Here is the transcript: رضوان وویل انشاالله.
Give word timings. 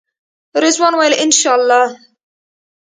رضوان 0.63 0.93
وویل 0.95 1.13
انشاالله. 1.23 1.85